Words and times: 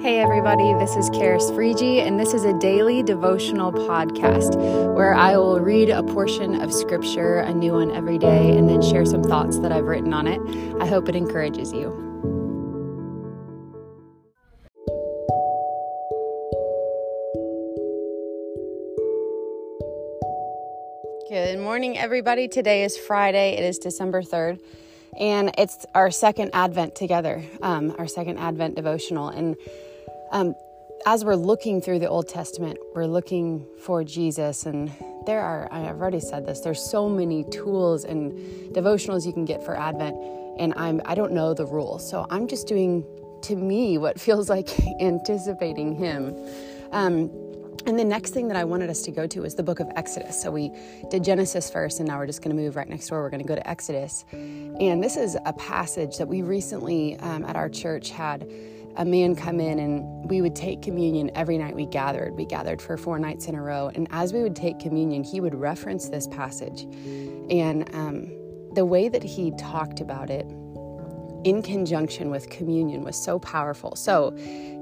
Hey, 0.00 0.20
everybody, 0.20 0.74
this 0.74 0.94
is 0.94 1.10
Karis 1.10 1.50
Frigi, 1.50 2.06
and 2.06 2.20
this 2.20 2.32
is 2.32 2.44
a 2.44 2.56
daily 2.60 3.02
devotional 3.02 3.72
podcast 3.72 4.54
where 4.94 5.12
I 5.12 5.36
will 5.36 5.58
read 5.58 5.90
a 5.90 6.04
portion 6.04 6.60
of 6.60 6.72
scripture, 6.72 7.38
a 7.38 7.52
new 7.52 7.72
one 7.72 7.90
every 7.90 8.16
day, 8.16 8.56
and 8.56 8.68
then 8.68 8.80
share 8.80 9.04
some 9.04 9.24
thoughts 9.24 9.58
that 9.58 9.72
I've 9.72 9.86
written 9.86 10.14
on 10.14 10.28
it. 10.28 10.40
I 10.80 10.86
hope 10.86 11.08
it 11.08 11.16
encourages 11.16 11.72
you. 11.72 11.90
Good 21.28 21.58
morning, 21.58 21.98
everybody. 21.98 22.46
Today 22.46 22.84
is 22.84 22.96
Friday, 22.96 23.56
it 23.56 23.64
is 23.64 23.78
December 23.78 24.22
3rd 24.22 24.60
and 25.18 25.52
it's 25.58 25.84
our 25.94 26.10
second 26.10 26.50
Advent 26.52 26.94
together, 26.94 27.42
um, 27.62 27.94
our 27.98 28.06
second 28.06 28.38
Advent 28.38 28.76
devotional. 28.76 29.28
And 29.28 29.56
um, 30.30 30.54
as 31.06 31.24
we're 31.24 31.36
looking 31.36 31.80
through 31.80 32.00
the 32.00 32.08
Old 32.08 32.28
Testament, 32.28 32.78
we're 32.94 33.06
looking 33.06 33.66
for 33.82 34.04
Jesus, 34.04 34.66
and 34.66 34.92
there 35.26 35.40
are, 35.40 35.68
I've 35.70 36.00
already 36.00 36.20
said 36.20 36.46
this, 36.46 36.60
there's 36.60 36.82
so 36.82 37.08
many 37.08 37.44
tools 37.44 38.04
and 38.04 38.32
devotionals 38.74 39.26
you 39.26 39.32
can 39.32 39.44
get 39.44 39.64
for 39.64 39.76
Advent, 39.76 40.16
and 40.58 40.74
I'm, 40.76 41.00
I 41.04 41.14
don't 41.14 41.32
know 41.32 41.54
the 41.54 41.66
rules. 41.66 42.08
So 42.08 42.26
I'm 42.30 42.48
just 42.48 42.66
doing, 42.66 43.04
to 43.42 43.56
me, 43.56 43.98
what 43.98 44.20
feels 44.20 44.48
like 44.48 44.68
anticipating 45.00 45.94
Him. 45.94 46.36
Um, 46.92 47.30
and 47.86 47.98
the 47.98 48.04
next 48.04 48.34
thing 48.34 48.48
that 48.48 48.56
I 48.56 48.64
wanted 48.64 48.90
us 48.90 49.00
to 49.02 49.10
go 49.10 49.26
to 49.28 49.44
is 49.44 49.54
the 49.54 49.62
book 49.62 49.80
of 49.80 49.88
Exodus. 49.96 50.42
So 50.42 50.50
we 50.50 50.72
did 51.10 51.24
Genesis 51.24 51.70
first, 51.70 52.00
and 52.00 52.08
now 52.08 52.18
we're 52.18 52.26
just 52.26 52.42
going 52.42 52.54
to 52.54 52.62
move 52.62 52.76
right 52.76 52.88
next 52.88 53.06
door. 53.06 53.22
We're 53.22 53.30
going 53.30 53.42
to 53.42 53.48
go 53.48 53.54
to 53.54 53.66
Exodus. 53.66 54.26
And 54.32 55.02
this 55.02 55.16
is 55.16 55.38
a 55.46 55.52
passage 55.54 56.18
that 56.18 56.28
we 56.28 56.42
recently 56.42 57.18
um, 57.20 57.44
at 57.44 57.56
our 57.56 57.70
church 57.70 58.10
had 58.10 58.50
a 58.98 59.04
man 59.04 59.36
come 59.36 59.60
in 59.60 59.78
and 59.78 60.28
we 60.28 60.42
would 60.42 60.56
take 60.56 60.82
communion 60.82 61.30
every 61.36 61.56
night 61.56 61.74
we 61.74 61.86
gathered. 61.86 62.34
We 62.34 62.44
gathered 62.44 62.82
for 62.82 62.96
four 62.96 63.18
nights 63.18 63.46
in 63.46 63.54
a 63.54 63.62
row. 63.62 63.90
And 63.94 64.08
as 64.10 64.32
we 64.32 64.42
would 64.42 64.56
take 64.56 64.80
communion, 64.80 65.22
he 65.22 65.40
would 65.40 65.54
reference 65.54 66.08
this 66.08 66.26
passage. 66.26 66.82
And 67.48 67.88
um, 67.94 68.26
the 68.74 68.84
way 68.84 69.08
that 69.08 69.22
he 69.22 69.52
talked 69.56 70.00
about 70.00 70.30
it 70.30 70.46
in 71.44 71.62
conjunction 71.62 72.30
with 72.30 72.50
communion 72.50 73.04
was 73.04 73.16
so 73.16 73.38
powerful. 73.38 73.94
So 73.94 74.34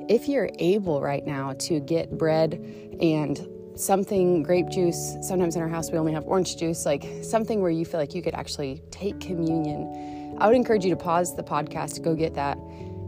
if 0.08 0.28
you're 0.28 0.48
able 0.58 1.02
right 1.02 1.26
now 1.26 1.52
to 1.58 1.80
get 1.80 2.16
bread 2.16 2.54
and 3.00 3.46
something 3.74 4.42
grape 4.42 4.70
juice 4.70 5.16
sometimes 5.20 5.54
in 5.54 5.60
our 5.60 5.68
house 5.68 5.90
we 5.90 5.98
only 5.98 6.12
have 6.12 6.24
orange 6.24 6.56
juice 6.56 6.86
like 6.86 7.04
something 7.22 7.60
where 7.60 7.70
you 7.70 7.84
feel 7.84 8.00
like 8.00 8.14
you 8.14 8.22
could 8.22 8.32
actually 8.32 8.82
take 8.90 9.20
communion 9.20 10.34
i 10.38 10.46
would 10.46 10.56
encourage 10.56 10.82
you 10.82 10.88
to 10.88 10.96
pause 10.96 11.36
the 11.36 11.42
podcast 11.42 12.02
go 12.02 12.14
get 12.14 12.32
that 12.32 12.56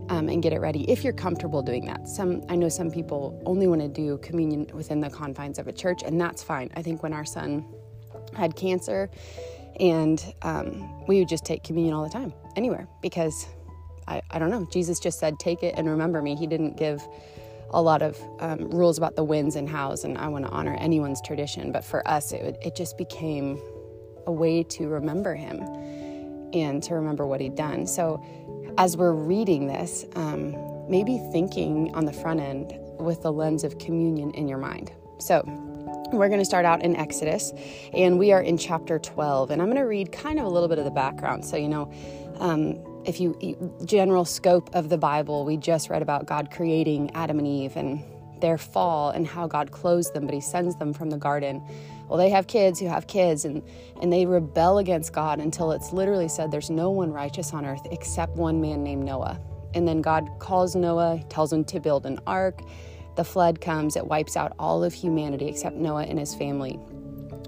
um, 0.09 0.29
and 0.29 0.43
get 0.43 0.53
it 0.53 0.61
ready 0.61 0.91
if 0.91 1.05
you're 1.05 1.13
comfortable 1.13 1.63
doing 1.63 1.85
that. 1.87 2.09
Some 2.09 2.43
I 2.49 2.57
know 2.57 2.69
some 2.69 2.91
people 2.91 3.41
only 3.47 3.67
want 3.67 3.81
to 3.81 3.89
do 3.89 4.19
communion 4.19 4.67
within 4.73 5.01
the 5.01 5.11
confines 5.11 5.59
of 5.59 5.69
a 5.69 5.73
church, 5.73 6.03
and 6.05 6.21
that's 6.21 6.43
fine. 6.43 6.71
I 6.77 6.83
think 6.83 7.03
when 7.03 7.13
our 7.13 7.25
son 7.25 7.65
had 8.35 8.57
cancer, 8.57 9.11
and 9.81 10.35
um, 10.43 11.07
we 11.07 11.19
would 11.19 11.29
just 11.29 11.45
take 11.45 11.63
communion 11.65 11.95
all 11.95 12.05
the 12.05 12.11
time, 12.11 12.33
anywhere, 12.57 12.89
because 13.03 13.47
I, 14.07 14.23
I 14.31 14.39
don't 14.39 14.51
know. 14.51 14.67
Jesus 14.71 14.99
just 15.01 15.19
said, 15.19 15.39
"Take 15.39 15.63
it 15.63 15.75
and 15.77 15.89
remember 15.89 16.23
me." 16.23 16.37
He 16.37 16.47
didn't 16.47 16.77
give 16.77 17.07
a 17.71 17.83
lot 17.83 18.01
of 18.01 18.19
um, 18.41 18.71
rules 18.71 18.97
about 18.97 19.15
the 19.15 19.25
wins 19.25 19.57
and 19.57 19.69
hows, 19.69 20.05
and 20.05 20.17
I 20.17 20.29
want 20.29 20.47
to 20.47 20.51
honor 20.51 20.75
anyone's 20.75 21.21
tradition. 21.21 21.71
But 21.71 21.85
for 21.85 22.07
us, 22.09 22.33
it, 22.33 22.57
it 22.63 22.75
just 22.75 22.97
became 22.97 23.61
a 24.27 24.33
way 24.33 24.63
to 24.63 24.89
remember 24.89 25.35
him 25.35 25.61
and 26.55 26.83
to 26.83 26.95
remember 26.95 27.27
what 27.27 27.41
he'd 27.41 27.57
done. 27.57 27.87
So 27.87 28.23
as 28.79 28.97
we're 28.97 29.13
reading 29.13 29.67
this, 29.67 30.07
um, 30.15 30.57
maybe 30.89 31.19
thinking 31.33 31.93
on 31.95 32.05
the 32.05 32.13
front 32.13 32.41
end 32.41 32.73
with 32.99 33.23
the 33.23 33.33
lens 33.33 33.65
of 33.65 33.79
communion 33.79 34.31
in 34.31 34.49
your 34.49 34.59
mind. 34.59 34.93
So, 35.19 35.43
we're 36.13 36.29
going 36.29 36.41
to 36.41 36.45
start 36.45 36.65
out 36.65 36.83
in 36.83 36.97
Exodus, 36.97 37.53
and 37.93 38.19
we 38.19 38.33
are 38.33 38.41
in 38.41 38.57
chapter 38.57 38.99
12. 38.99 39.51
And 39.51 39.61
I'm 39.61 39.69
going 39.69 39.77
to 39.77 39.83
read 39.83 40.11
kind 40.11 40.39
of 40.39 40.47
a 40.47 40.49
little 40.49 40.69
bit 40.69 40.79
of 40.79 40.87
the 40.87 40.91
background. 40.91 41.45
So, 41.45 41.59
you 41.59 41.69
know, 41.69 41.93
um, 42.39 42.79
if 43.05 43.21
you 43.21 43.37
general 43.85 44.25
scope 44.25 44.75
of 44.75 44.89
the 44.89 44.97
Bible, 44.97 45.45
we 45.45 45.59
just 45.59 45.91
read 45.91 46.01
about 46.01 46.25
God 46.27 46.51
creating 46.51 47.11
Adam 47.15 47.39
and 47.39 47.47
Eve 47.47 47.77
and 47.77 48.03
their 48.41 48.59
fall 48.59 49.11
and 49.11 49.27
how 49.27 49.47
God 49.47 49.71
closed 49.71 50.15
them, 50.15 50.27
but 50.27 50.35
He 50.35 50.41
sends 50.41 50.77
them 50.77 50.93
from 50.93 51.11
the 51.11 51.17
garden. 51.17 51.63
Well 52.09 52.19
they 52.19 52.31
have 52.31 52.47
kids 52.47 52.81
who 52.81 52.87
have 52.87 53.07
kids 53.07 53.45
and 53.45 53.63
and 54.01 54.13
they 54.13 54.25
rebel 54.27 54.79
against 54.79 55.13
god 55.13 55.41
until 55.41 55.73
it's 55.73 55.93
literally 55.93 56.29
said 56.29 56.51
there's 56.51 56.71
no 56.71 56.91
one 56.91 57.13
righteous 57.13 57.53
on 57.53 57.67
earth 57.67 57.87
except 57.91 58.37
one 58.37 58.61
man 58.61 58.83
named 58.83 59.05
noah. 59.05 59.41
And 59.75 59.87
then 59.87 60.01
god 60.01 60.29
calls 60.39 60.75
noah 60.75 61.23
tells 61.29 61.53
him 61.53 61.65
to 61.65 61.81
build 61.81 62.07
an 62.07 62.19
ark. 62.27 62.63
The 63.17 63.25
flood 63.25 63.61
comes 63.61 63.97
it 63.97 64.07
wipes 64.07 64.37
out 64.37 64.53
all 64.59 64.85
of 64.85 64.95
humanity 64.95 65.49
except 65.49 65.77
noah 65.77 66.05
and 66.05 66.19
his 66.19 66.35
family 66.35 66.79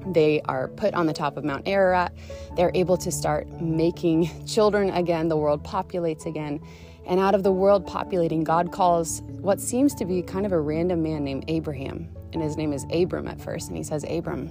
they 0.06 0.40
are 0.42 0.68
put 0.68 0.94
on 0.94 1.06
the 1.06 1.12
top 1.12 1.36
of 1.36 1.44
Mount 1.44 1.66
Ararat. 1.66 2.12
They're 2.56 2.72
able 2.74 2.96
to 2.98 3.10
start 3.10 3.48
making 3.60 4.46
children 4.46 4.90
again. 4.90 5.28
The 5.28 5.36
world 5.36 5.62
populates 5.62 6.26
again. 6.26 6.60
And 7.06 7.18
out 7.18 7.34
of 7.34 7.42
the 7.42 7.52
world 7.52 7.86
populating, 7.86 8.44
God 8.44 8.72
calls 8.72 9.22
what 9.40 9.60
seems 9.60 9.94
to 9.96 10.04
be 10.04 10.22
kind 10.22 10.46
of 10.46 10.52
a 10.52 10.60
random 10.60 11.02
man 11.02 11.24
named 11.24 11.44
Abraham 11.48 12.08
and 12.32 12.42
his 12.42 12.56
name 12.56 12.72
is 12.72 12.86
Abram 12.92 13.26
at 13.28 13.40
first, 13.40 13.68
and 13.68 13.76
he 13.76 13.82
says, 13.82 14.04
Abram, 14.08 14.48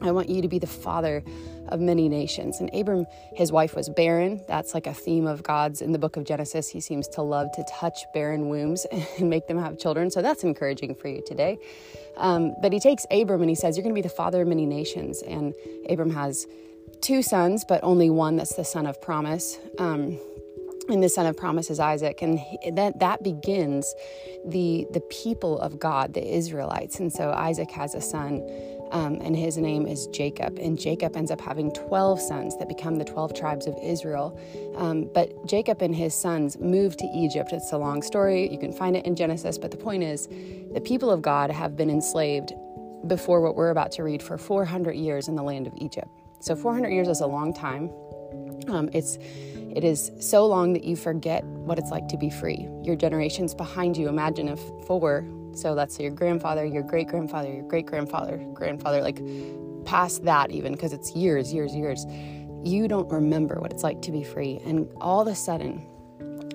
I 0.00 0.12
want 0.12 0.28
you 0.28 0.42
to 0.42 0.48
be 0.48 0.58
the 0.58 0.66
father 0.66 1.24
of 1.68 1.80
many 1.80 2.08
nations. 2.08 2.60
And 2.60 2.72
Abram, 2.72 3.06
his 3.34 3.50
wife 3.50 3.74
was 3.74 3.88
barren. 3.88 4.40
That's 4.46 4.72
like 4.72 4.86
a 4.86 4.94
theme 4.94 5.26
of 5.26 5.42
God's 5.42 5.82
in 5.82 5.92
the 5.92 5.98
book 5.98 6.16
of 6.16 6.24
Genesis. 6.24 6.68
He 6.68 6.80
seems 6.80 7.08
to 7.08 7.22
love 7.22 7.50
to 7.52 7.64
touch 7.64 8.04
barren 8.14 8.48
wombs 8.48 8.86
and 9.18 9.28
make 9.28 9.48
them 9.48 9.58
have 9.58 9.78
children. 9.78 10.10
So 10.10 10.22
that's 10.22 10.44
encouraging 10.44 10.94
for 10.94 11.08
you 11.08 11.22
today. 11.26 11.58
Um, 12.18 12.54
but 12.60 12.72
he 12.72 12.80
takes 12.80 13.06
Abram 13.10 13.40
and 13.40 13.48
he 13.48 13.54
says, 13.54 13.76
You're 13.76 13.82
going 13.82 13.94
to 13.94 13.98
be 13.98 14.02
the 14.02 14.14
father 14.14 14.42
of 14.42 14.48
many 14.48 14.66
nations. 14.66 15.22
And 15.22 15.54
Abram 15.88 16.10
has 16.10 16.46
two 17.00 17.22
sons, 17.22 17.64
but 17.66 17.80
only 17.82 18.10
one 18.10 18.36
that's 18.36 18.54
the 18.54 18.64
son 18.64 18.86
of 18.86 19.00
promise. 19.00 19.58
Um, 19.78 20.18
and 20.88 21.02
the 21.02 21.08
son 21.08 21.26
of 21.26 21.36
promise 21.36 21.70
is 21.70 21.80
Isaac, 21.80 22.22
and 22.22 22.38
that 22.72 22.98
that 23.00 23.22
begins 23.22 23.94
the 24.46 24.86
the 24.92 25.00
people 25.00 25.58
of 25.58 25.78
God, 25.78 26.14
the 26.14 26.36
Israelites. 26.36 26.98
And 26.98 27.12
so 27.12 27.30
Isaac 27.30 27.70
has 27.72 27.94
a 27.94 28.00
son, 28.00 28.38
um, 28.92 29.18
and 29.22 29.36
his 29.36 29.56
name 29.56 29.86
is 29.86 30.06
Jacob. 30.08 30.58
And 30.58 30.78
Jacob 30.78 31.16
ends 31.16 31.30
up 31.30 31.40
having 31.40 31.72
twelve 31.72 32.20
sons 32.20 32.56
that 32.58 32.68
become 32.68 32.96
the 32.96 33.04
twelve 33.04 33.34
tribes 33.34 33.66
of 33.66 33.76
Israel. 33.82 34.38
Um, 34.76 35.10
but 35.12 35.46
Jacob 35.46 35.82
and 35.82 35.94
his 35.94 36.14
sons 36.14 36.58
moved 36.58 36.98
to 37.00 37.06
Egypt. 37.06 37.50
It's 37.52 37.72
a 37.72 37.78
long 37.78 38.02
story. 38.02 38.50
You 38.50 38.58
can 38.58 38.72
find 38.72 38.96
it 38.96 39.04
in 39.06 39.16
Genesis. 39.16 39.58
But 39.58 39.70
the 39.70 39.76
point 39.76 40.02
is, 40.02 40.28
the 40.72 40.82
people 40.84 41.10
of 41.10 41.22
God 41.22 41.50
have 41.50 41.76
been 41.76 41.90
enslaved 41.90 42.52
before 43.06 43.40
what 43.40 43.54
we're 43.54 43.70
about 43.70 43.92
to 43.92 44.02
read 44.02 44.22
for 44.22 44.36
400 44.36 44.92
years 44.92 45.28
in 45.28 45.36
the 45.36 45.42
land 45.42 45.66
of 45.66 45.72
Egypt. 45.76 46.08
So 46.40 46.56
400 46.56 46.88
years 46.88 47.08
is 47.08 47.20
a 47.20 47.26
long 47.26 47.52
time. 47.54 47.90
Um, 48.68 48.90
it's 48.92 49.18
it 49.74 49.84
is 49.84 50.10
so 50.18 50.46
long 50.46 50.72
that 50.72 50.84
you 50.84 50.96
forget 50.96 51.44
what 51.44 51.78
it's 51.78 51.90
like 51.90 52.08
to 52.08 52.16
be 52.16 52.30
free. 52.30 52.66
Your 52.82 52.96
generations 52.96 53.54
behind 53.54 53.96
you, 53.96 54.08
imagine 54.08 54.48
if 54.48 54.60
four, 54.86 55.24
so 55.58 55.74
that's 55.74 55.98
your 55.98 56.10
grandfather, 56.10 56.64
your 56.64 56.82
great 56.82 57.08
grandfather, 57.08 57.52
your 57.52 57.62
great 57.64 57.86
grandfather, 57.86 58.36
grandfather, 58.54 59.02
like 59.02 59.20
past 59.84 60.24
that 60.24 60.50
even, 60.50 60.72
because 60.72 60.92
it's 60.92 61.14
years, 61.14 61.52
years, 61.52 61.74
years, 61.74 62.04
you 62.64 62.88
don't 62.88 63.10
remember 63.10 63.56
what 63.56 63.72
it's 63.72 63.82
like 63.82 64.00
to 64.02 64.12
be 64.12 64.22
free. 64.22 64.60
And 64.64 64.88
all 65.00 65.20
of 65.20 65.28
a 65.28 65.34
sudden, 65.34 65.86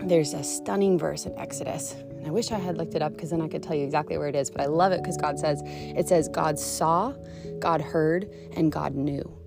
there's 0.01 0.33
a 0.33 0.43
stunning 0.43 0.97
verse 0.97 1.25
in 1.25 1.37
Exodus. 1.37 1.93
And 1.93 2.27
I 2.27 2.29
wish 2.29 2.51
I 2.51 2.59
had 2.59 2.77
looked 2.77 2.95
it 2.95 3.01
up 3.01 3.13
because 3.13 3.31
then 3.31 3.41
I 3.41 3.47
could 3.47 3.63
tell 3.63 3.75
you 3.75 3.83
exactly 3.83 4.17
where 4.17 4.27
it 4.27 4.35
is, 4.35 4.49
but 4.49 4.61
I 4.61 4.65
love 4.65 4.91
it 4.91 5.01
because 5.01 5.17
God 5.17 5.39
says, 5.39 5.61
it 5.65 6.07
says, 6.07 6.29
God 6.29 6.57
saw, 6.59 7.13
God 7.59 7.81
heard, 7.81 8.29
and 8.55 8.71
God 8.71 8.95
knew 8.95 9.39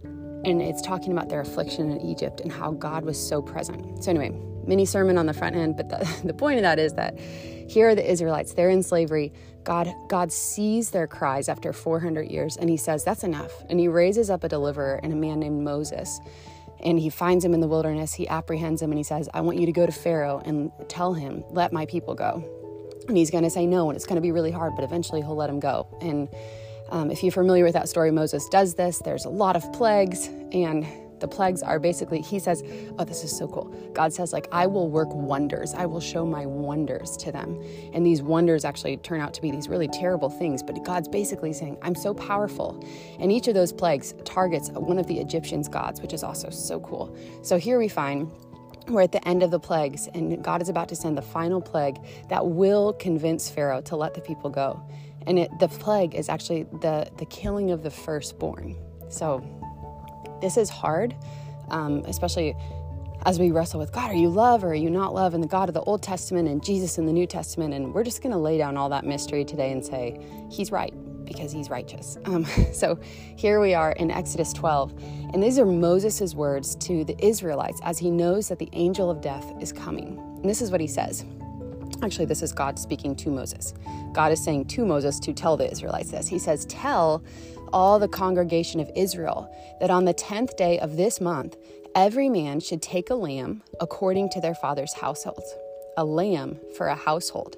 and 0.47 0.63
it's 0.63 0.81
talking 0.81 1.13
about 1.13 1.29
their 1.29 1.41
affliction 1.41 1.91
in 1.91 2.01
Egypt 2.01 2.41
and 2.41 2.53
how 2.53 2.71
God 2.71 3.05
was 3.05 3.19
so 3.19 3.43
present. 3.43 4.05
So, 4.05 4.11
anyway, 4.11 4.31
mini 4.65 4.87
sermon 4.87 5.19
on 5.19 5.27
the 5.27 5.35
front 5.35 5.57
end, 5.57 5.77
but 5.77 5.89
the, 5.89 6.09
the 6.25 6.35
point 6.35 6.59
of 6.59 6.63
that 6.63 6.79
is 6.79 6.95
that 6.95 7.19
here 7.69 7.89
are 7.89 7.95
the 7.95 8.09
Israelites, 8.09 8.55
they're 8.55 8.71
in 8.71 8.83
slavery. 8.83 9.33
God, 9.65 9.93
God 10.09 10.31
sees 10.31 10.91
their 10.91 11.09
cries 11.09 11.49
after 11.49 11.73
400 11.73 12.31
years 12.31 12.57
and 12.57 12.71
he 12.71 12.77
says, 12.77 13.05
That's 13.05 13.25
enough. 13.25 13.53
And 13.69 13.81
he 13.81 13.89
raises 13.89 14.31
up 14.31 14.45
a 14.45 14.49
deliverer 14.49 15.01
and 15.03 15.13
a 15.13 15.17
man 15.17 15.41
named 15.41 15.63
Moses. 15.63 16.21
And 16.85 17.01
he 17.01 17.11
finds 17.11 17.45
him 17.45 17.55
in 17.55 17.61
the 17.61 17.67
wilderness. 17.67 18.15
He 18.15 18.29
apprehends 18.29 18.81
him 18.81 18.93
and 18.93 18.99
he 18.99 19.03
says, 19.03 19.29
I 19.35 19.41
want 19.41 19.59
you 19.59 19.67
to 19.67 19.73
go 19.73 19.87
to 19.87 19.93
Pharaoh 19.93 20.41
and 20.45 20.71
tell 20.89 21.15
him, 21.15 21.43
Let 21.51 21.73
my 21.73 21.87
people 21.87 22.15
go. 22.15 22.45
And 23.09 23.17
he's 23.17 23.31
going 23.31 23.45
to 23.45 23.51
say 23.51 23.67
no, 23.67 23.89
and 23.89 23.97
it's 23.97 24.07
going 24.07 24.17
to 24.17 24.23
be 24.23 24.33
really 24.33 24.51
hard, 24.51 24.75
but 24.77 24.85
eventually 24.85 25.21
he'll 25.21 25.37
let 25.37 25.51
him 25.51 25.61
go. 25.61 25.87
And 26.01 26.29
um, 26.91 27.11
if 27.11 27.23
you're 27.23 27.33
familiar 27.33 27.65
with 27.65 27.75
that 27.75 27.89
story, 27.89 28.11
Moses 28.11 28.49
does 28.49 28.75
this. 28.75 28.99
There's 28.99 29.25
a 29.25 29.29
lot 29.29 29.57
of 29.57 29.73
plagues, 29.73 30.29
and 30.53 30.87
the 31.21 31.29
plagues 31.29 31.63
are 31.63 31.79
basically, 31.79 32.21
he 32.21 32.39
says, 32.39 32.63
Oh, 32.99 33.05
this 33.05 33.25
is 33.25 33.37
so 33.37 33.49
cool. 33.49 33.65
God 33.93 34.13
says, 34.13 34.33
like, 34.33 34.49
I 34.53 34.67
will 34.67 34.89
work 34.89 35.09
wonders. 35.13 35.75
I 35.75 35.87
will 35.87 36.01
show 36.01 36.27
my 36.27 36.47
wonders 36.47 37.17
to 37.19 37.33
them. 37.33 37.63
And 37.93 38.05
these 38.05 38.23
wonders 38.23 38.65
actually 38.65 38.97
turn 38.99 39.21
out 39.21 39.35
to 39.35 39.43
be 39.43 39.51
these 39.51 39.69
really 39.69 39.89
terrible 39.89 40.29
things. 40.29 40.63
But 40.63 40.83
God's 40.85 41.09
basically 41.09 41.53
saying, 41.53 41.79
I'm 41.83 41.95
so 41.95 42.15
powerful. 42.15 42.85
And 43.19 43.33
each 43.33 43.49
of 43.49 43.55
those 43.55 43.73
plagues 43.73 44.15
targets 44.25 44.71
one 44.71 44.99
of 44.99 45.07
the 45.07 45.19
Egyptians' 45.19 45.69
gods, 45.69 46.01
which 46.01 46.13
is 46.13 46.23
also 46.23 46.51
so 46.51 46.81
cool. 46.81 47.17
So 47.43 47.59
here 47.59 47.79
we 47.79 47.89
find 47.89 48.31
we're 48.89 49.03
at 49.03 49.13
the 49.13 49.27
end 49.27 49.43
of 49.43 49.51
the 49.51 49.59
plagues, 49.59 50.09
and 50.15 50.43
God 50.45 50.63
is 50.63 50.69
about 50.69 50.89
to 50.91 50.97
send 50.97 51.19
the 51.19 51.23
final 51.23 51.61
plague 51.61 51.99
that 52.29 52.47
will 52.47 52.93
convince 52.93 53.51
Pharaoh 53.51 53.81
to 53.83 53.97
let 53.97 54.15
the 54.15 54.21
people 54.21 54.49
go. 54.49 54.81
And 55.27 55.41
it, 55.41 55.51
the 55.59 55.69
plague 55.69 56.15
is 56.15 56.29
actually 56.29 56.65
the, 56.81 57.11
the 57.19 57.27
killing 57.27 57.73
of 57.73 57.83
the 57.83 57.91
firstborn. 57.91 58.77
So 59.09 59.45
this 60.47 60.57
is 60.57 60.71
hard, 60.71 61.13
um, 61.71 62.05
especially 62.07 62.55
as 63.25 63.41
we 63.41 63.51
wrestle 63.51 63.81
with 63.81 63.91
God, 63.91 64.13
are 64.13 64.15
you 64.15 64.29
love 64.29 64.63
or 64.63 64.69
are 64.69 64.75
you 64.77 64.91
not 64.91 65.13
love? 65.13 65.35
And 65.35 65.43
the 65.43 65.49
God 65.49 65.69
of 65.69 65.75
the 65.75 65.81
Old 65.81 66.05
Testament 66.05 66.47
and 66.47 66.63
Jesus 66.63 66.99
in 66.99 67.07
the 67.07 67.13
New 67.13 67.27
Testament. 67.27 67.75
And 67.75 67.93
we're 67.93 68.05
just 68.05 68.23
going 68.23 68.31
to 68.31 68.39
lay 68.39 68.57
down 68.57 68.77
all 68.77 68.89
that 68.91 69.05
mystery 69.05 69.45
today 69.45 69.73
and 69.73 69.85
say, 69.85 70.25
He's 70.49 70.71
right 70.71 70.95
because 71.25 71.51
He's 71.51 71.69
righteous. 71.69 72.17
Um, 72.27 72.45
so 72.73 72.97
here 73.37 73.61
we 73.61 73.75
are 73.75 73.91
in 73.93 74.13
Exodus 74.13 74.53
12. 74.53 74.93
And 75.35 75.43
these 75.43 75.59
are 75.59 75.67
Moses' 75.67 76.33
words 76.35 76.77
to 76.77 77.03
the 77.05 77.17
Israelites 77.25 77.81
as 77.83 77.99
he 77.99 78.11
knows 78.11 78.49
that 78.49 78.61
the 78.61 78.69
angel 78.73 79.11
of 79.11 79.21
death 79.21 79.53
is 79.61 79.73
coming. 79.73 80.19
And 80.19 80.49
this 80.49 80.63
is 80.63 80.71
what 80.71 80.81
he 80.81 80.87
says. 80.87 81.25
Actually, 82.03 82.27
this 82.27 82.43
is 82.43 82.53
God 82.53 82.79
speaking 82.79 83.17
to 83.17 83.31
Moses. 83.31 83.75
God 84.13 84.33
is 84.33 84.43
saying 84.43 84.67
to 84.67 84.85
Moses 84.85 85.19
to 85.21 85.33
tell 85.33 85.57
the 85.57 85.71
Israelites 85.71 86.11
this. 86.11 86.29
He 86.29 86.39
says, 86.39 86.67
Tell 86.67 87.23
all 87.73 87.99
the 87.99 88.09
congregation 88.09 88.81
of 88.81 88.91
Israel 88.95 89.53
that 89.81 89.91
on 89.91 90.05
the 90.05 90.15
10th 90.15 90.57
day 90.57 90.79
of 90.79 90.97
this 90.97 91.21
month, 91.21 91.57
every 91.95 92.29
man 92.29 92.61
should 92.61 92.83
take 92.83 93.11
a 93.11 93.15
lamb 93.15 93.63
according 93.81 94.29
to 94.31 94.41
their 94.41 94.55
father's 94.55 94.95
household, 94.95 95.43
a 95.97 96.05
lamb 96.05 96.59
for 96.77 96.89
a 96.89 96.95
household. 96.95 97.57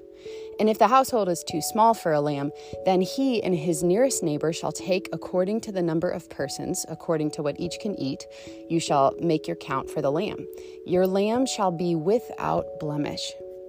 And 0.61 0.69
if 0.69 0.79
the 0.79 0.89
household 0.89 1.29
is 1.29 1.45
too 1.45 1.61
small 1.61 1.95
for 1.95 2.13
a 2.13 2.21
lamb, 2.21 2.51
then 2.85 3.01
he 3.01 3.43
and 3.43 3.55
his 3.55 3.83
nearest 3.83 4.23
neighbor 4.23 4.53
shall 4.53 4.73
take 4.73 5.09
according 5.13 5.61
to 5.63 5.73
the 5.73 5.83
number 5.83 6.11
of 6.11 6.29
persons, 6.31 6.85
according 6.89 7.31
to 7.33 7.43
what 7.43 7.59
each 7.61 7.79
can 7.81 7.99
eat, 7.99 8.25
you 8.69 8.81
shall 8.81 9.15
make 9.21 9.47
your 9.47 9.57
count 9.57 9.89
for 9.89 10.03
the 10.03 10.11
lamb. 10.11 10.47
Your 10.85 11.07
lamb 11.07 11.47
shall 11.47 11.71
be 11.71 11.95
without 11.95 12.81
blemish, 12.81 13.33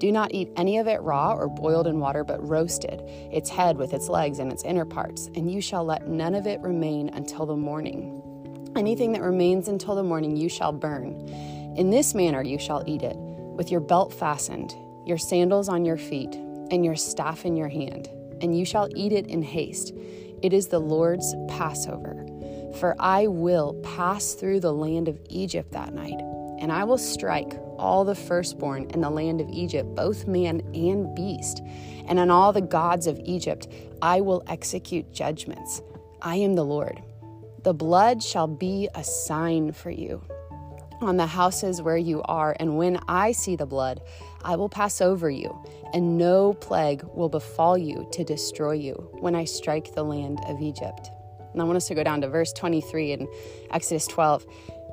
Do 0.00 0.10
not 0.10 0.32
eat 0.32 0.48
any 0.56 0.78
of 0.78 0.88
it 0.88 1.02
raw 1.02 1.34
or 1.34 1.46
boiled 1.46 1.86
in 1.86 2.00
water, 2.00 2.24
but 2.24 2.42
roasted, 2.48 3.02
its 3.30 3.50
head 3.50 3.76
with 3.76 3.92
its 3.92 4.08
legs 4.08 4.38
and 4.38 4.50
its 4.50 4.64
inner 4.64 4.86
parts, 4.86 5.26
and 5.34 5.52
you 5.52 5.60
shall 5.60 5.84
let 5.84 6.08
none 6.08 6.34
of 6.34 6.46
it 6.46 6.58
remain 6.60 7.10
until 7.10 7.44
the 7.44 7.54
morning. 7.54 8.22
Anything 8.76 9.12
that 9.12 9.20
remains 9.20 9.68
until 9.68 9.94
the 9.94 10.02
morning 10.02 10.38
you 10.38 10.48
shall 10.48 10.72
burn. 10.72 11.28
In 11.76 11.90
this 11.90 12.14
manner 12.14 12.42
you 12.42 12.58
shall 12.58 12.82
eat 12.86 13.02
it, 13.02 13.16
with 13.18 13.70
your 13.70 13.80
belt 13.80 14.10
fastened, 14.14 14.74
your 15.04 15.18
sandals 15.18 15.68
on 15.68 15.84
your 15.84 15.98
feet, 15.98 16.34
and 16.70 16.82
your 16.82 16.96
staff 16.96 17.44
in 17.44 17.54
your 17.54 17.68
hand, 17.68 18.08
and 18.40 18.58
you 18.58 18.64
shall 18.64 18.88
eat 18.96 19.12
it 19.12 19.26
in 19.26 19.42
haste. 19.42 19.92
It 20.42 20.54
is 20.54 20.68
the 20.68 20.78
Lord's 20.78 21.34
Passover. 21.46 22.26
For 22.78 22.96
I 22.98 23.26
will 23.26 23.74
pass 23.82 24.32
through 24.32 24.60
the 24.60 24.72
land 24.72 25.08
of 25.08 25.20
Egypt 25.28 25.72
that 25.72 25.92
night, 25.92 26.18
and 26.58 26.72
I 26.72 26.84
will 26.84 26.96
strike 26.96 27.52
all 27.80 28.04
the 28.04 28.14
firstborn 28.14 28.84
in 28.90 29.00
the 29.00 29.10
land 29.10 29.40
of 29.40 29.48
Egypt, 29.48 29.94
both 29.94 30.26
man 30.26 30.60
and 30.74 31.14
beast. 31.14 31.62
And 32.06 32.18
on 32.18 32.30
all 32.30 32.52
the 32.52 32.60
gods 32.60 33.06
of 33.06 33.18
Egypt 33.24 33.66
I 34.02 34.20
will 34.20 34.42
execute 34.46 35.12
judgments. 35.12 35.82
I 36.22 36.36
am 36.36 36.54
the 36.54 36.64
Lord. 36.64 37.02
The 37.64 37.74
blood 37.74 38.22
shall 38.22 38.46
be 38.46 38.88
a 38.94 39.02
sign 39.04 39.72
for 39.72 39.90
you 39.90 40.22
on 41.00 41.16
the 41.16 41.26
houses 41.26 41.80
where 41.80 41.96
you 41.96 42.22
are, 42.24 42.54
and 42.60 42.76
when 42.76 42.98
I 43.08 43.32
see 43.32 43.56
the 43.56 43.66
blood, 43.66 44.02
I 44.44 44.56
will 44.56 44.68
pass 44.68 45.00
over 45.00 45.30
you, 45.30 45.58
and 45.94 46.18
no 46.18 46.54
plague 46.54 47.02
will 47.14 47.28
befall 47.28 47.76
you 47.78 48.06
to 48.12 48.24
destroy 48.24 48.72
you 48.72 49.08
when 49.20 49.34
I 49.34 49.44
strike 49.44 49.94
the 49.94 50.02
land 50.02 50.40
of 50.46 50.60
Egypt. 50.60 51.10
And 51.52 51.60
I 51.60 51.64
want 51.64 51.76
us 51.76 51.88
to 51.88 51.94
go 51.94 52.04
down 52.04 52.20
to 52.20 52.28
verse 52.28 52.52
23 52.52 53.12
in 53.12 53.28
Exodus 53.70 54.06
12 54.06 54.46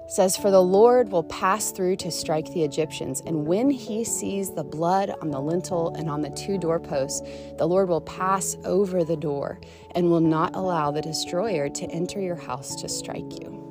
says, 0.08 0.38
For 0.38 0.52
the 0.52 0.62
Lord 0.62 1.12
will 1.12 1.24
pass 1.24 1.72
through 1.72 1.98
to 1.98 2.12
strike 2.12 2.52
the 2.54 2.64
Egyptians, 2.64 3.22
and 3.26 3.46
when 3.46 3.70
he 3.70 4.04
sees 4.04 4.54
the 4.54 4.64
blood 4.64 5.14
on 5.22 5.32
the 5.32 5.40
lintel 5.40 5.94
and 5.96 6.10
on 6.10 6.22
the 6.22 6.30
two 6.30 6.58
doorposts, 6.58 7.22
the 7.58 7.68
Lord 7.68 7.90
will 7.90 8.02
pass 8.02 8.56
over 8.64 9.04
the 9.04 9.18
door 9.18 9.60
and 9.96 10.10
will 10.10 10.22
not 10.22 10.56
allow 10.56 10.92
the 10.92 11.02
destroyer 11.02 11.70
to 11.70 11.86
enter 11.88 12.20
your 12.20 12.36
house 12.36 12.76
to 12.78 12.90
strike 12.90 13.40
you. 13.42 13.64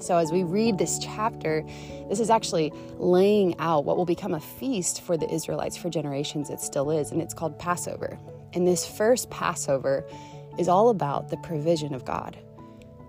So, 0.00 0.18
as 0.18 0.30
we 0.30 0.42
read 0.44 0.78
this 0.78 0.98
chapter, 0.98 1.64
this 2.08 2.20
is 2.20 2.28
actually 2.28 2.72
laying 2.98 3.58
out 3.58 3.84
what 3.84 3.96
will 3.96 4.04
become 4.04 4.34
a 4.34 4.40
feast 4.40 5.00
for 5.00 5.16
the 5.16 5.32
Israelites 5.32 5.76
for 5.76 5.88
generations. 5.88 6.50
It 6.50 6.60
still 6.60 6.90
is, 6.90 7.10
and 7.10 7.22
it's 7.22 7.34
called 7.34 7.58
Passover. 7.58 8.18
And 8.52 8.66
this 8.66 8.86
first 8.86 9.30
Passover 9.30 10.06
is 10.58 10.68
all 10.68 10.90
about 10.90 11.30
the 11.30 11.36
provision 11.38 11.94
of 11.94 12.04
God. 12.04 12.38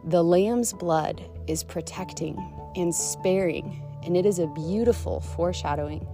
The 0.08 0.24
lamb's 0.24 0.72
blood 0.72 1.22
is 1.48 1.66
protecting 1.66 2.42
and 2.78 2.96
sparing, 2.96 3.84
and 4.04 4.16
it 4.16 4.26
is 4.26 4.40
a 4.40 4.48
beautiful 4.48 5.20
foreshadowing 5.20 6.08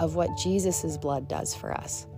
of 0.00 0.16
what 0.16 0.36
Jesus' 0.36 0.98
blood 0.98 1.28
does 1.28 1.54
for 1.54 1.72
us. 1.72 2.08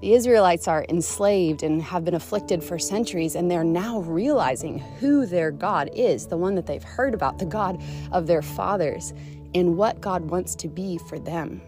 The 0.00 0.14
Israelites 0.14 0.66
are 0.66 0.84
enslaved 0.88 1.62
and 1.62 1.80
have 1.80 2.04
been 2.04 2.14
afflicted 2.14 2.64
for 2.64 2.76
centuries, 2.76 3.36
and 3.36 3.48
they're 3.48 3.62
now 3.62 4.00
realizing 4.00 4.80
who 4.98 5.26
their 5.26 5.52
God 5.52 5.90
is, 5.94 6.26
the 6.26 6.36
one 6.36 6.56
that 6.56 6.66
they've 6.66 6.82
heard 6.82 7.14
about, 7.14 7.38
the 7.38 7.46
God 7.46 7.80
of 8.10 8.26
their 8.26 8.42
fathers, 8.42 9.14
and 9.54 9.76
what 9.76 10.00
God 10.00 10.28
wants 10.28 10.56
to 10.56 10.66
be 10.66 10.98
for 11.08 11.20
them. 11.20 11.62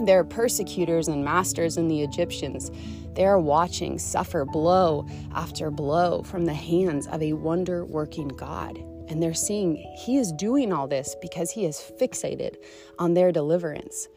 Their 0.00 0.24
persecutors 0.24 1.08
and 1.08 1.24
masters 1.24 1.76
and 1.76 1.90
the 1.90 2.02
Egyptians, 2.02 2.70
they 3.14 3.24
are 3.24 3.38
watching 3.38 3.98
suffer 3.98 4.44
blow 4.44 5.06
after 5.34 5.70
blow 5.70 6.22
from 6.22 6.44
the 6.44 6.54
hands 6.54 7.06
of 7.06 7.22
a 7.22 7.32
wonder 7.32 7.84
working 7.84 8.28
God. 8.28 8.76
And 9.08 9.22
they're 9.22 9.34
seeing 9.34 9.76
He 9.98 10.16
is 10.16 10.32
doing 10.32 10.72
all 10.72 10.88
this 10.88 11.14
because 11.22 11.50
He 11.50 11.64
is 11.64 11.78
fixated 12.00 12.56
on 12.98 13.14
their 13.14 13.30
deliverance. 13.30 14.08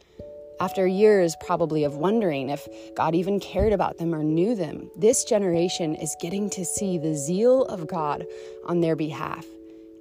After 0.60 0.88
years, 0.88 1.36
probably, 1.46 1.84
of 1.84 1.96
wondering 1.96 2.50
if 2.50 2.66
God 2.96 3.14
even 3.14 3.38
cared 3.38 3.72
about 3.72 3.98
them 3.98 4.12
or 4.12 4.24
knew 4.24 4.56
them, 4.56 4.90
this 4.96 5.22
generation 5.22 5.94
is 5.94 6.16
getting 6.20 6.50
to 6.50 6.64
see 6.64 6.98
the 6.98 7.14
zeal 7.14 7.64
of 7.66 7.86
God 7.86 8.26
on 8.66 8.80
their 8.80 8.96
behalf. 8.96 9.46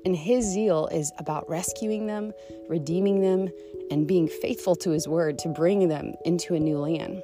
And 0.08 0.16
His 0.16 0.46
zeal 0.46 0.88
is 0.88 1.12
about 1.18 1.50
rescuing 1.50 2.08
them, 2.08 2.32
redeeming 2.70 3.20
them, 3.20 3.50
and 3.92 4.08
being 4.08 4.30
faithful 4.30 4.74
to 4.78 4.92
His 4.92 5.06
word 5.06 5.38
to 5.40 5.50
bring 5.50 5.90
them 5.90 6.14
into 6.24 6.56
a 6.56 6.62
new 6.62 6.78
land. 6.78 7.22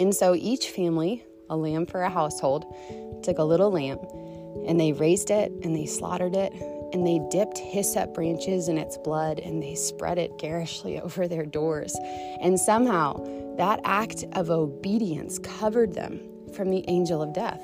And 0.00 0.14
so 0.14 0.34
each 0.34 0.70
family, 0.70 1.26
a 1.50 1.58
lamb 1.58 1.84
for 1.84 2.00
a 2.00 2.08
household, 2.08 2.64
took 3.22 3.36
a 3.36 3.44
little 3.44 3.70
lamb 3.70 3.98
and 4.66 4.80
they 4.80 4.92
raised 4.92 5.30
it 5.30 5.52
and 5.62 5.76
they 5.76 5.84
slaughtered 5.84 6.34
it 6.34 6.54
and 6.94 7.06
they 7.06 7.20
dipped 7.30 7.58
hyssop 7.58 8.14
branches 8.14 8.68
in 8.68 8.78
its 8.78 8.96
blood 8.96 9.38
and 9.38 9.62
they 9.62 9.74
spread 9.74 10.16
it 10.16 10.38
garishly 10.38 10.98
over 11.02 11.28
their 11.28 11.44
doors. 11.44 11.94
And 12.40 12.58
somehow 12.58 13.22
that 13.58 13.80
act 13.84 14.24
of 14.32 14.48
obedience 14.48 15.38
covered 15.38 15.92
them 15.92 16.18
from 16.54 16.70
the 16.70 16.82
angel 16.88 17.20
of 17.20 17.34
death. 17.34 17.62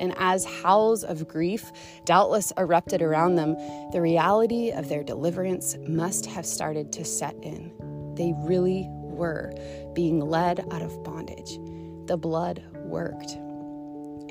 And 0.00 0.14
as 0.18 0.44
howls 0.44 1.04
of 1.04 1.28
grief 1.28 1.70
doubtless 2.04 2.52
erupted 2.56 3.02
around 3.02 3.36
them, 3.36 3.54
the 3.92 4.00
reality 4.00 4.70
of 4.72 4.88
their 4.88 5.04
deliverance 5.04 5.76
must 5.86 6.26
have 6.26 6.46
started 6.46 6.92
to 6.94 7.04
set 7.04 7.36
in. 7.42 7.70
They 8.16 8.32
really 8.38 8.88
were 8.90 9.52
being 9.94 10.20
led 10.20 10.60
out 10.72 10.82
of 10.82 11.04
bondage. 11.04 11.58
The 12.06 12.16
blood 12.16 12.64
worked. 12.74 13.32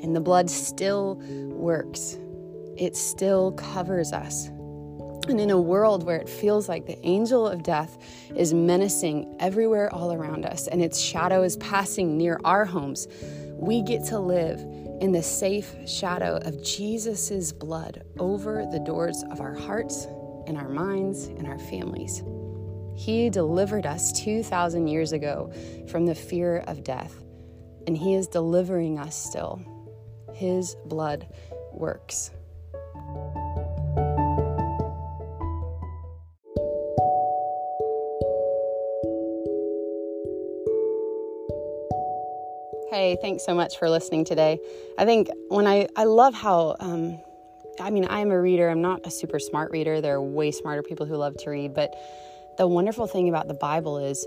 And 0.02 0.14
the 0.16 0.20
blood 0.20 0.50
still 0.50 1.16
works, 1.54 2.18
it 2.76 2.96
still 2.96 3.52
covers 3.52 4.12
us. 4.12 4.48
And 5.28 5.40
in 5.40 5.50
a 5.50 5.60
world 5.60 6.04
where 6.04 6.16
it 6.16 6.28
feels 6.28 6.68
like 6.68 6.86
the 6.86 6.98
angel 7.06 7.46
of 7.46 7.62
death 7.62 7.98
is 8.34 8.52
menacing 8.54 9.36
everywhere 9.38 9.92
all 9.94 10.12
around 10.12 10.44
us 10.46 10.66
and 10.66 10.82
its 10.82 10.98
shadow 10.98 11.42
is 11.42 11.56
passing 11.58 12.16
near 12.16 12.40
our 12.44 12.64
homes, 12.64 13.06
we 13.54 13.82
get 13.82 14.04
to 14.06 14.18
live 14.18 14.58
in 15.00 15.12
the 15.12 15.22
safe 15.22 15.74
shadow 15.88 16.36
of 16.44 16.62
Jesus' 16.62 17.52
blood 17.52 18.04
over 18.18 18.66
the 18.70 18.78
doors 18.78 19.24
of 19.30 19.40
our 19.40 19.54
hearts 19.54 20.06
and 20.46 20.56
our 20.56 20.68
minds 20.68 21.26
and 21.26 21.46
our 21.46 21.58
families. 21.58 22.22
He 22.94 23.30
delivered 23.30 23.86
us 23.86 24.12
2,000 24.12 24.86
years 24.86 25.12
ago 25.12 25.52
from 25.88 26.04
the 26.04 26.14
fear 26.14 26.58
of 26.66 26.84
death, 26.84 27.14
and 27.86 27.96
He 27.96 28.14
is 28.14 28.26
delivering 28.26 28.98
us 28.98 29.16
still. 29.16 29.62
His 30.34 30.76
blood 30.84 31.26
works. 31.72 32.30
Hey, 43.00 43.16
thanks 43.18 43.46
so 43.46 43.54
much 43.54 43.78
for 43.78 43.88
listening 43.88 44.26
today. 44.26 44.58
I 44.98 45.06
think 45.06 45.30
when 45.48 45.66
I, 45.66 45.88
I 45.96 46.04
love 46.04 46.34
how, 46.34 46.76
um, 46.80 47.18
I 47.80 47.88
mean, 47.88 48.06
I'm 48.10 48.30
a 48.30 48.38
reader. 48.38 48.68
I'm 48.68 48.82
not 48.82 49.06
a 49.06 49.10
super 49.10 49.38
smart 49.38 49.70
reader. 49.70 50.02
There 50.02 50.16
are 50.16 50.22
way 50.22 50.50
smarter 50.50 50.82
people 50.82 51.06
who 51.06 51.16
love 51.16 51.34
to 51.38 51.48
read. 51.48 51.72
But 51.72 51.94
the 52.58 52.66
wonderful 52.66 53.06
thing 53.06 53.30
about 53.30 53.48
the 53.48 53.54
Bible 53.54 53.96
is 53.96 54.26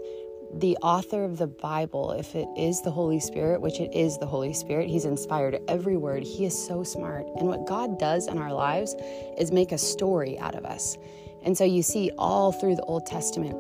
the 0.56 0.76
author 0.78 1.24
of 1.24 1.38
the 1.38 1.46
Bible, 1.46 2.14
if 2.14 2.34
it 2.34 2.48
is 2.58 2.82
the 2.82 2.90
Holy 2.90 3.20
Spirit, 3.20 3.62
which 3.62 3.80
it 3.80 3.94
is 3.94 4.18
the 4.18 4.26
Holy 4.26 4.54
Spirit, 4.54 4.90
He's 4.90 5.06
inspired 5.06 5.60
every 5.68 5.96
word. 5.96 6.24
He 6.24 6.44
is 6.44 6.58
so 6.58 6.84
smart. 6.84 7.28
And 7.38 7.48
what 7.48 7.68
God 7.68 8.00
does 8.00 8.26
in 8.26 8.40
our 8.40 8.54
lives 8.54 8.96
is 9.38 9.52
make 9.52 9.72
a 9.72 9.78
story 9.78 10.40
out 10.40 10.56
of 10.56 10.66
us. 10.66 10.98
And 11.44 11.56
so 11.56 11.64
you 11.64 11.84
see 11.84 12.10
all 12.18 12.52
through 12.52 12.78
the 12.78 12.84
Old 12.86 13.06
Testament, 13.06 13.56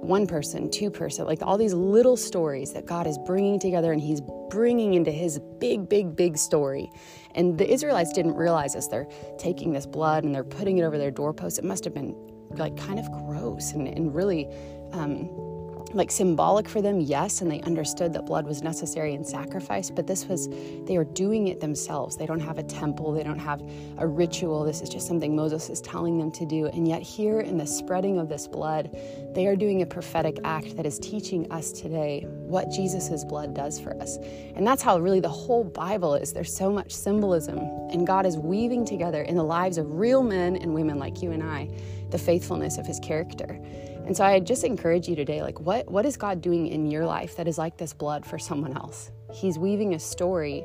one 0.00 0.26
person, 0.26 0.70
two 0.70 0.90
person, 0.90 1.26
like 1.26 1.42
all 1.42 1.58
these 1.58 1.74
little 1.74 2.16
stories 2.16 2.72
that 2.72 2.86
God 2.86 3.06
is 3.06 3.18
bringing 3.26 3.58
together 3.58 3.92
and 3.92 4.00
He's 4.00 4.20
bringing 4.50 4.94
into 4.94 5.10
His 5.10 5.38
big, 5.58 5.88
big, 5.88 6.16
big 6.16 6.36
story. 6.36 6.90
And 7.34 7.58
the 7.58 7.70
Israelites 7.70 8.12
didn't 8.12 8.34
realize 8.34 8.74
this. 8.74 8.86
They're 8.88 9.08
taking 9.38 9.72
this 9.72 9.86
blood 9.86 10.24
and 10.24 10.34
they're 10.34 10.44
putting 10.44 10.78
it 10.78 10.82
over 10.82 10.98
their 10.98 11.10
doorposts. 11.10 11.58
It 11.58 11.64
must 11.64 11.84
have 11.84 11.94
been 11.94 12.14
like 12.50 12.76
kind 12.76 12.98
of 12.98 13.10
gross 13.10 13.72
and, 13.72 13.88
and 13.88 14.14
really. 14.14 14.48
Um, 14.92 15.45
like 15.94 16.10
symbolic 16.10 16.68
for 16.68 16.82
them, 16.82 17.00
yes, 17.00 17.40
and 17.40 17.50
they 17.50 17.60
understood 17.62 18.12
that 18.12 18.26
blood 18.26 18.46
was 18.46 18.62
necessary 18.62 19.14
in 19.14 19.24
sacrifice, 19.24 19.90
but 19.90 20.06
this 20.06 20.26
was, 20.26 20.48
they 20.86 20.96
are 20.96 21.04
doing 21.04 21.48
it 21.48 21.60
themselves. 21.60 22.16
They 22.16 22.26
don't 22.26 22.40
have 22.40 22.58
a 22.58 22.62
temple, 22.62 23.12
they 23.12 23.22
don't 23.22 23.38
have 23.38 23.62
a 23.98 24.06
ritual. 24.06 24.64
This 24.64 24.80
is 24.80 24.88
just 24.88 25.06
something 25.06 25.34
Moses 25.34 25.70
is 25.70 25.80
telling 25.80 26.18
them 26.18 26.30
to 26.32 26.46
do. 26.46 26.66
And 26.66 26.86
yet, 26.86 27.02
here 27.02 27.40
in 27.40 27.56
the 27.56 27.66
spreading 27.66 28.18
of 28.18 28.28
this 28.28 28.46
blood, 28.46 28.96
they 29.34 29.46
are 29.46 29.56
doing 29.56 29.82
a 29.82 29.86
prophetic 29.86 30.38
act 30.44 30.76
that 30.76 30.86
is 30.86 30.98
teaching 30.98 31.50
us 31.52 31.72
today 31.72 32.26
what 32.28 32.70
Jesus' 32.70 33.24
blood 33.24 33.54
does 33.54 33.78
for 33.78 33.96
us. 34.00 34.16
And 34.54 34.66
that's 34.66 34.82
how 34.82 34.98
really 34.98 35.20
the 35.20 35.28
whole 35.28 35.64
Bible 35.64 36.14
is. 36.14 36.32
There's 36.32 36.54
so 36.54 36.70
much 36.70 36.92
symbolism, 36.92 37.58
and 37.58 38.06
God 38.06 38.26
is 38.26 38.36
weaving 38.36 38.84
together 38.84 39.22
in 39.22 39.36
the 39.36 39.44
lives 39.44 39.78
of 39.78 39.94
real 39.94 40.22
men 40.22 40.56
and 40.56 40.74
women 40.74 40.98
like 40.98 41.22
you 41.22 41.32
and 41.32 41.42
I 41.42 41.68
the 42.10 42.18
faithfulness 42.18 42.78
of 42.78 42.86
his 42.86 42.98
character. 43.00 43.60
And 44.06 44.16
so 44.16 44.24
I 44.24 44.38
just 44.40 44.64
encourage 44.64 45.08
you 45.08 45.16
today 45.16 45.42
like 45.42 45.58
what 45.60 45.90
what 45.90 46.06
is 46.06 46.16
God 46.16 46.40
doing 46.40 46.68
in 46.68 46.90
your 46.90 47.04
life 47.04 47.36
that 47.36 47.48
is 47.48 47.58
like 47.58 47.76
this 47.76 47.92
blood 47.92 48.24
for 48.24 48.38
someone 48.38 48.76
else? 48.76 49.10
He's 49.32 49.58
weaving 49.58 49.94
a 49.94 49.98
story 49.98 50.64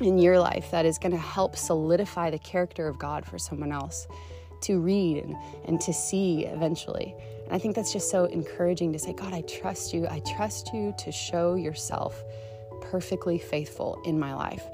in 0.00 0.18
your 0.18 0.38
life 0.40 0.70
that 0.70 0.86
is 0.86 0.98
going 0.98 1.12
to 1.12 1.18
help 1.18 1.56
solidify 1.56 2.30
the 2.30 2.38
character 2.38 2.88
of 2.88 2.98
God 2.98 3.24
for 3.24 3.38
someone 3.38 3.70
else 3.70 4.08
to 4.62 4.80
read 4.80 5.24
and, 5.24 5.36
and 5.66 5.80
to 5.80 5.92
see 5.92 6.46
eventually. 6.46 7.14
And 7.44 7.54
I 7.54 7.58
think 7.58 7.74
that's 7.74 7.92
just 7.92 8.10
so 8.10 8.24
encouraging 8.24 8.92
to 8.92 8.98
say, 8.98 9.12
God, 9.12 9.32
I 9.32 9.42
trust 9.42 9.92
you. 9.92 10.06
I 10.08 10.20
trust 10.36 10.72
you 10.72 10.94
to 10.98 11.12
show 11.12 11.54
yourself 11.54 12.22
perfectly 12.80 13.38
faithful 13.38 14.00
in 14.04 14.18
my 14.18 14.34
life 14.34 14.64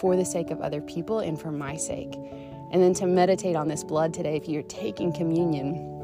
for 0.00 0.16
the 0.16 0.24
sake 0.24 0.50
of 0.50 0.60
other 0.60 0.80
people 0.80 1.20
and 1.20 1.40
for 1.40 1.50
my 1.50 1.76
sake. 1.76 2.14
And 2.72 2.82
then 2.82 2.94
to 2.94 3.06
meditate 3.06 3.56
on 3.56 3.68
this 3.68 3.84
blood 3.84 4.12
today, 4.12 4.36
if 4.36 4.48
you're 4.48 4.62
taking 4.62 5.12
communion, 5.12 5.96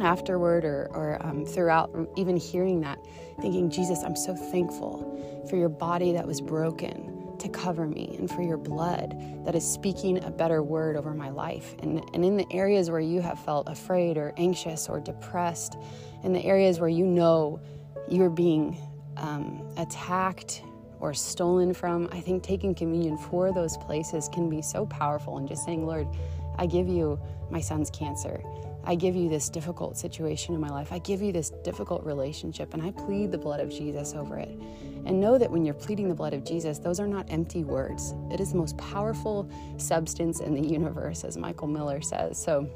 afterward 0.00 0.64
or, 0.64 0.90
or 0.92 1.24
um, 1.24 1.44
throughout, 1.44 1.90
even 2.16 2.36
hearing 2.36 2.80
that, 2.80 2.98
thinking, 3.40 3.70
Jesus, 3.70 4.02
I'm 4.02 4.16
so 4.16 4.34
thankful 4.34 5.46
for 5.48 5.56
your 5.56 5.68
body 5.68 6.12
that 6.12 6.26
was 6.26 6.40
broken 6.40 7.36
to 7.38 7.48
cover 7.48 7.86
me 7.86 8.14
and 8.18 8.30
for 8.30 8.42
your 8.42 8.56
blood 8.56 9.16
that 9.44 9.54
is 9.54 9.68
speaking 9.68 10.22
a 10.22 10.30
better 10.30 10.62
word 10.62 10.96
over 10.96 11.12
my 11.12 11.30
life. 11.30 11.74
And, 11.80 12.04
and 12.14 12.24
in 12.24 12.36
the 12.36 12.46
areas 12.52 12.90
where 12.90 13.00
you 13.00 13.20
have 13.20 13.38
felt 13.40 13.68
afraid 13.68 14.16
or 14.16 14.32
anxious 14.36 14.88
or 14.88 15.00
depressed, 15.00 15.76
in 16.22 16.32
the 16.32 16.44
areas 16.44 16.78
where 16.78 16.88
you 16.88 17.04
know 17.04 17.60
you're 18.08 18.30
being 18.30 18.78
um, 19.16 19.66
attacked 19.76 20.62
or 21.02 21.12
stolen 21.12 21.74
from, 21.74 22.08
I 22.12 22.20
think 22.20 22.44
taking 22.44 22.76
communion 22.76 23.18
for 23.18 23.52
those 23.52 23.76
places 23.76 24.28
can 24.32 24.48
be 24.48 24.62
so 24.62 24.86
powerful 24.86 25.36
and 25.36 25.48
just 25.48 25.64
saying, 25.64 25.84
Lord, 25.84 26.06
I 26.58 26.66
give 26.66 26.88
you 26.88 27.18
my 27.50 27.60
son's 27.60 27.90
cancer. 27.90 28.40
I 28.84 28.94
give 28.94 29.16
you 29.16 29.28
this 29.28 29.48
difficult 29.48 29.96
situation 29.96 30.54
in 30.54 30.60
my 30.60 30.68
life. 30.68 30.92
I 30.92 31.00
give 31.00 31.20
you 31.20 31.32
this 31.32 31.50
difficult 31.64 32.04
relationship, 32.04 32.72
and 32.72 32.80
I 32.80 32.92
plead 32.92 33.32
the 33.32 33.38
blood 33.38 33.58
of 33.58 33.68
Jesus 33.68 34.14
over 34.14 34.38
it. 34.38 34.56
And 35.04 35.20
know 35.20 35.38
that 35.38 35.50
when 35.50 35.64
you're 35.64 35.74
pleading 35.74 36.08
the 36.08 36.14
blood 36.14 36.34
of 36.34 36.44
Jesus, 36.44 36.78
those 36.78 37.00
are 37.00 37.08
not 37.08 37.26
empty 37.28 37.64
words. 37.64 38.14
It 38.30 38.38
is 38.38 38.52
the 38.52 38.58
most 38.58 38.78
powerful 38.78 39.50
substance 39.78 40.38
in 40.38 40.54
the 40.54 40.66
universe, 40.66 41.24
as 41.24 41.36
Michael 41.36 41.66
Miller 41.66 42.00
says. 42.00 42.40
So, 42.40 42.68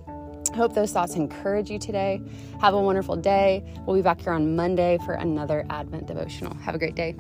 I 0.53 0.57
hope 0.57 0.75
those 0.75 0.93
thoughts 0.93 1.15
encourage 1.15 1.71
you 1.71 1.79
today. 1.79 2.21
Have 2.61 2.75
a 2.75 2.81
wonderful 2.81 3.15
day. 3.15 3.65
We'll 3.87 3.95
be 3.95 4.03
back 4.03 4.21
here 4.21 4.33
on 4.33 4.57
Monday 4.57 4.99
for 5.05 5.15
another 5.15 5.65
Advent 5.71 6.07
devotional. 6.07 6.55
Have 6.57 6.75
a 6.75 6.79
great 6.79 6.97
day. 6.97 7.15